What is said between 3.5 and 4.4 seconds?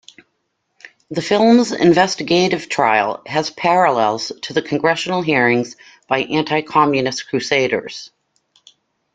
parallels